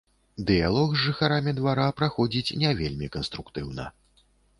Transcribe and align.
Дыялог 0.45 0.93
з 0.95 1.01
жыхарамі 1.01 1.53
двара 1.59 1.85
праходзіць 1.99 2.55
не 2.63 2.71
вельмі 2.79 3.11
канструктыўна. 3.17 3.85